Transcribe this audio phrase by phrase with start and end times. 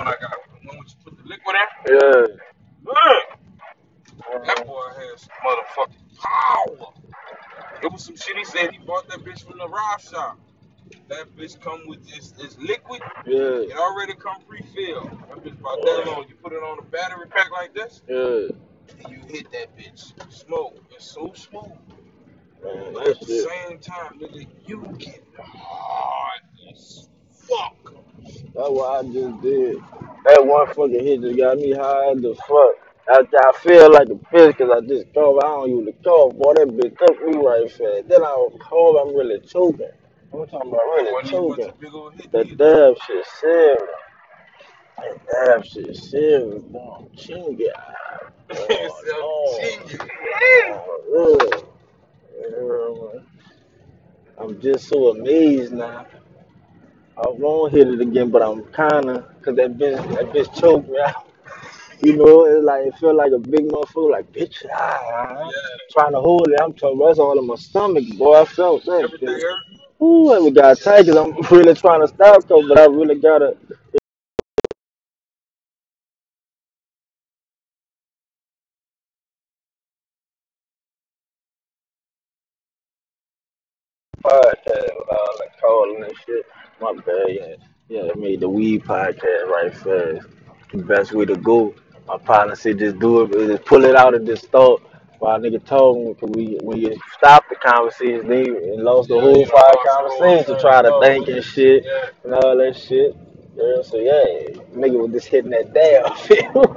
[0.00, 0.32] one I got.
[0.62, 1.94] The one which you put the liquid in.
[1.94, 2.26] Yeah.
[2.84, 6.92] Man, that Uh, boy has motherfucking power.
[7.82, 10.38] It was some shit he said he bought that bitch from the ride shop.
[11.08, 13.02] That bitch come with this, this liquid.
[13.26, 13.38] yeah.
[13.72, 15.10] It already come pre-filled.
[15.10, 16.26] That bitch about that long.
[16.28, 18.48] You put it on a battery pack like this, Yeah.
[18.98, 20.12] and you hit that bitch.
[20.32, 20.78] Smoke.
[20.92, 21.78] It's so smooth.
[22.62, 23.48] Man, But at the shit.
[23.48, 26.40] same time, nigga, you get hard.
[28.60, 29.78] That's what I just did.
[30.26, 32.76] That one fucking hit just got me high as the fuck.
[33.08, 35.38] I, I feel like a bitch because I just cough.
[35.42, 36.34] I don't usually cough.
[36.36, 38.08] Boy, that bitch took me right fast.
[38.08, 38.96] Then I was cough.
[39.08, 39.90] I'm really choking.
[40.34, 41.70] I'm talking about really even choking.
[41.70, 42.56] a big old hit That either.
[42.92, 43.82] dab shit serious.
[44.98, 46.62] That dab shit serious.
[46.64, 47.94] Boy, chin get high.
[48.50, 49.60] it's Oh, no.
[49.60, 50.02] genius.
[51.18, 51.64] Ugh.
[52.40, 53.26] Yeah, man.
[54.38, 56.06] I'm just so amazed now.
[57.20, 61.00] I won't hit it again, but I'm kinda, cause that bitch, that bitch choked me
[61.00, 61.14] out.
[62.02, 65.00] You know, it's like it felt like a big motherfucker, like bitch, ah,
[65.44, 65.52] Yeah.
[65.92, 66.60] trying to hold it.
[66.62, 68.42] I'm talking, that's all in my stomach, boy.
[68.42, 69.42] I felt that Everything shit.
[69.42, 69.60] hurt.
[70.02, 73.16] Ooh, and we got tight, cause I'm really trying to stop, though, but I really
[73.20, 73.56] gotta.
[84.22, 86.46] Podcast with all the calling and shit.
[86.80, 87.54] My bad, yeah.
[87.88, 90.28] Yeah, I made the weed podcast right fast.
[90.72, 91.74] The best way to go.
[92.06, 94.80] My partner said just do it, just pull it out and just start.
[95.18, 99.20] While nigga told me, cause we, when you stop the conversation, then you lost the
[99.20, 101.84] whole five lost the whole conversation, train try to think and shit
[102.24, 103.14] and all that shit.
[103.56, 106.76] Yeah, so yeah, nigga was just hitting that damn field.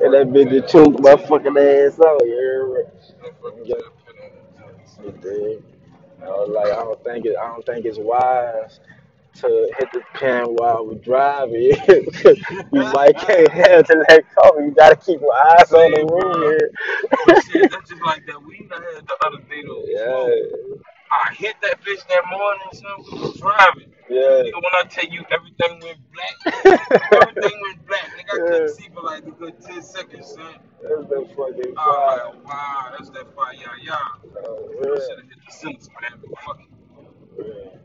[0.00, 3.64] and that bitch just choked my fucking ass out, you hear me?
[3.64, 5.77] Yeah, tail pin on you dig?
[6.22, 8.80] I was like, I don't think it, I don't think it's wise
[9.34, 11.72] to hit the pen while we're driving.
[12.72, 14.58] you might can't have to let go.
[14.58, 16.18] You gotta keep your eyes on the bro.
[16.18, 16.70] road here.
[17.26, 19.84] But shit, that's just like that weed I had the other day though.
[19.84, 20.30] Smoke.
[20.34, 20.76] yeah,
[21.10, 23.04] I hit that bitch that morning, son.
[23.12, 23.92] We was driving.
[24.10, 24.42] yeah.
[24.42, 26.54] Nigga, when I tell you everything went black,
[27.12, 28.10] everything went black.
[28.18, 28.50] Nigga, I yeah.
[28.50, 30.54] couldn't see for like a good 10 seconds, son.
[30.82, 32.26] That's the fucking I was fire.
[32.34, 33.94] like, wow, that's that fire, yeah, yeah.
[33.94, 36.68] Uh, I yeah, should have hit the center square, but fuck it.
[37.46, 37.78] yeah.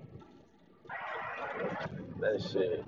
[2.23, 2.85] That shit.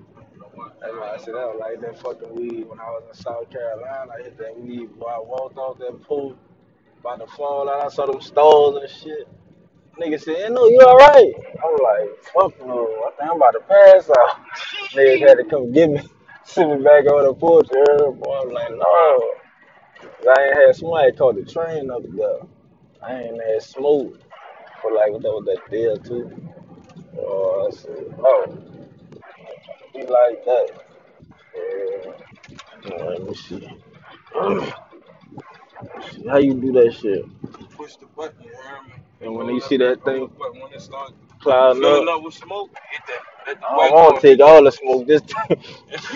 [0.80, 3.50] That's why I said I was like that fucking weed when I was in South
[3.50, 4.10] Carolina.
[4.18, 5.08] I hit that weed, boy.
[5.08, 6.38] I walked off that pool,
[7.00, 7.84] about to fall out.
[7.84, 9.28] I saw them stalls and shit.
[10.00, 11.34] Nigga said, "Yeah, no, you alright?
[11.62, 13.04] I'm like, fuck no.
[13.06, 14.40] I think I'm about to pass out.
[14.94, 16.00] Niggas had to come get me,
[16.44, 17.68] sit me back on the porch.
[17.68, 19.30] Boy, I'm like, no.
[20.34, 22.40] I ain't had somebody caught the train up there.
[23.02, 24.18] I ain't had smoke
[24.80, 26.50] for like, what that was that or two.
[27.18, 28.75] Oh, I said, oh,
[29.96, 30.68] be like that.
[31.54, 32.12] Yeah.
[32.92, 33.68] Uh, let me see.
[36.28, 37.24] How you do that shit?
[37.76, 38.94] push the button, you heard me?
[39.20, 42.22] And when you see that that thing up when it starts clouding filling up, up
[42.24, 43.22] with smoke, hit that.
[43.46, 45.06] Let the I white want to take all the smoke.
[45.06, 45.22] This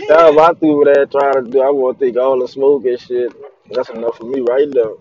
[0.08, 1.60] what I threw there trying to do.
[1.60, 3.32] I want to take all the smoke and shit.
[3.70, 4.96] That's enough for me right now.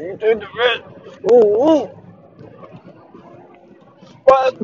[0.00, 0.82] You take the rest.
[1.32, 1.90] Ooh, ooh.
[4.24, 4.61] What?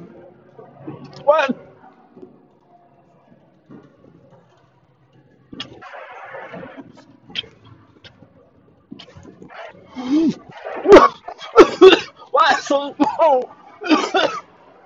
[12.33, 13.45] Why so some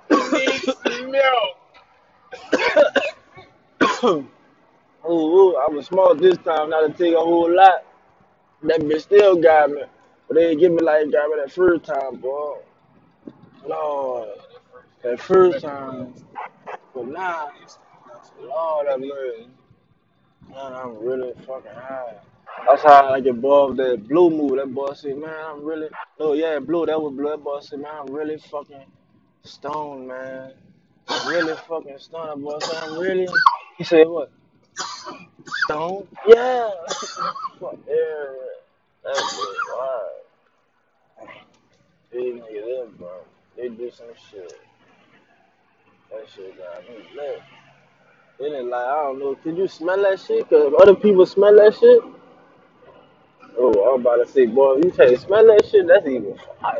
[1.11, 1.57] milk.
[5.09, 7.85] ooh, I was smart this time, not to take a whole lot.
[8.63, 9.83] That bitch still got me.
[10.27, 12.59] But they didn't give me like got me that first time, boy.
[13.67, 14.29] Lord,
[15.03, 16.13] that first time.
[16.95, 17.51] But now,
[18.41, 19.47] Lord have mercy.
[20.49, 22.15] Man, I'm really fucking high.
[22.67, 24.57] That's how I get above that blue move.
[24.57, 25.89] That boy said, man, I'm really,
[26.19, 27.29] oh yeah, blue, that was blue.
[27.29, 28.85] That boy said, man, I'm really fucking
[29.43, 30.53] stoned, man.
[31.27, 32.29] Really fucking stoned.
[32.29, 33.27] That boy said, I'm really,
[33.77, 34.31] he said, what?
[35.65, 36.07] Stoned?
[36.27, 36.69] Yeah.
[37.59, 38.25] Fuck, yeah.
[39.03, 39.57] That's it.
[39.77, 40.01] Wow.
[42.11, 43.21] These niggas, them, bro.
[43.57, 44.53] They do some shit.
[46.11, 47.41] That shit got me lit.
[48.39, 50.49] It ain't like, I don't know, could you smell that shit?
[50.49, 52.01] Cause other people smell that shit.
[53.57, 56.79] Oh, I'm about to say, boy, you can't smell that shit, that's even fire.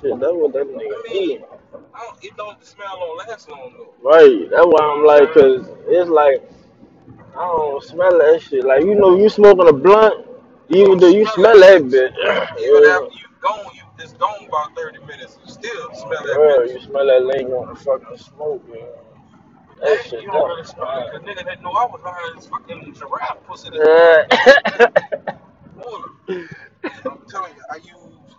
[0.00, 1.42] Shit, that's what that I nigga mean.
[1.94, 3.94] I don't, it don't the smell don't last long though.
[4.02, 6.42] Right, that's why I'm like, cause it's like,
[7.36, 8.64] I don't smell that shit.
[8.64, 10.26] Like, you know, you smoking a blunt,
[10.68, 11.90] You even don't though you smell smell that that bitch.
[11.90, 12.14] bitch.
[12.58, 15.38] Even after you gone, you it's gone about thirty minutes.
[15.44, 16.74] You still smell that yeah, bitch.
[16.74, 19.11] you smell that lingering fucking smoke, yeah.
[19.82, 21.06] That Hey, shit you don't that really smoke fire.
[21.06, 21.12] it.
[21.12, 24.24] The nigga that knew I was high as fucking giraffe pussy Yeah.
[24.32, 24.88] Uh,
[25.76, 26.08] morning.
[27.06, 28.36] I'm telling you, I used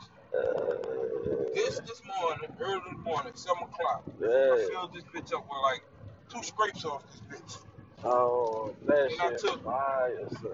[1.56, 4.04] this this morning, early morning, 7 o'clock.
[4.52, 5.84] I filled this bitch up with like
[6.30, 7.58] two scrapes off this bitch.
[8.04, 10.52] Oh, that And I shit took fire, son.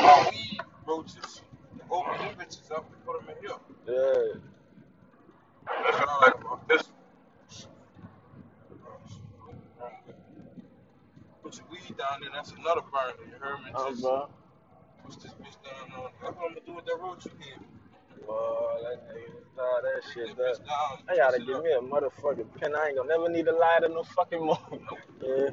[0.00, 1.42] my weed roaches,
[1.90, 3.58] opened them bitches up and put them in here.
[3.88, 4.40] Yeah.
[5.66, 6.82] That's what I like about this.
[11.54, 13.14] Put your weed down there, that's another burner.
[13.30, 13.70] You heard me?
[13.74, 14.28] Oh, Just bro.
[15.04, 16.10] push this bitch down on.
[16.20, 18.26] That's what I'm gonna do with that roach you gave.
[18.26, 20.58] Boy, that nigga, nah, that shit, that.
[21.08, 22.74] I gotta give me a motherfucking pen.
[22.74, 24.58] I ain't gonna never need a lighter no fucking more.
[25.22, 25.50] Yeah.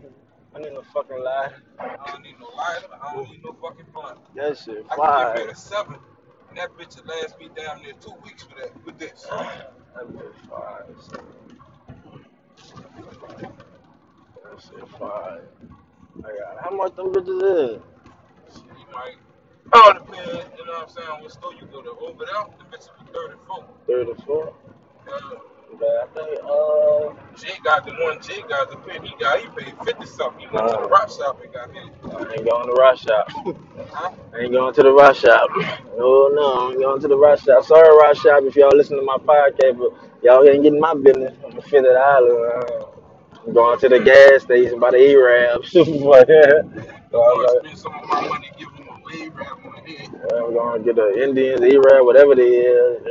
[0.55, 1.61] I need no fucking lighter.
[1.79, 2.87] I don't need no lighter.
[2.99, 4.19] I don't need no fucking blunt.
[4.35, 5.95] That shit I can give me a seven,
[6.49, 8.85] and that bitch will last me down there two weeks for that.
[8.85, 9.27] With this.
[9.93, 10.85] That bitch fire.
[14.43, 15.43] That shit fire.
[16.19, 17.81] Got how much them bitches is?
[18.53, 19.15] Shit, you might.
[19.73, 20.27] Oh, depends.
[20.57, 21.07] You know what I'm saying?
[21.21, 21.91] What store you go to?
[21.91, 23.65] Over there, the bitch be 34.
[23.87, 24.47] 34.
[24.47, 25.19] Uh,
[25.79, 28.21] But I think uh Jay got the one.
[28.21, 29.03] Jay got the pin.
[29.03, 29.39] He got.
[29.41, 30.41] He paid 50 something.
[30.41, 31.89] He went to the uh, rock shop and got his.
[32.05, 33.27] I ain't going to the rock shop.
[33.91, 34.11] Huh?
[34.33, 35.49] I ain't going to the rock shop.
[35.99, 37.63] Oh no, I ain't going to the rock shop.
[37.65, 39.91] Sorry, rock shop, if y'all listen to my podcast, but
[40.23, 41.33] y'all ain't getting my business.
[41.45, 43.00] I'm gonna fit it out.
[43.47, 45.75] I'm going to the gas station by the E-Rabs.
[45.77, 46.03] I'm
[47.13, 49.91] I'm gonna like, spend some of my money give him a wave rap on the
[49.91, 50.09] head.
[50.33, 53.01] I'm going to get the Indians, E-Rab, whatever they is.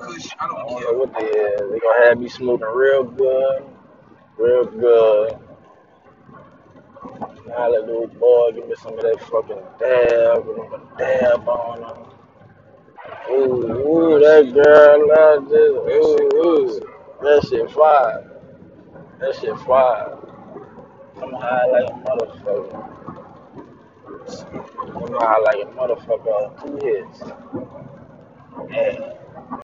[0.00, 0.94] Kush, I I don't don't know care.
[0.94, 1.72] what they is.
[1.72, 3.64] They gonna have me smoking real good,
[4.38, 5.38] real good.
[7.48, 12.12] Hallelujah, boy, give me some of that fucking dab, with them dab on them.
[13.30, 13.64] Ooh,
[13.94, 16.80] Oh, ooh, that girl, that just, that shit ooh, ooh.
[17.22, 18.29] That shit fire.
[19.20, 20.18] That shit fire.
[21.22, 22.74] I'm high like a motherfucker.
[24.96, 27.22] I'm high like a motherfucker on two hits.
[28.70, 29.19] Yeah.